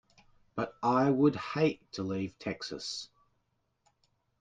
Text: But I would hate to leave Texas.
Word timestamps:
But 0.55 0.75
I 0.81 1.11
would 1.11 1.35
hate 1.35 1.79
to 1.91 2.01
leave 2.01 2.33
Texas. 2.39 3.09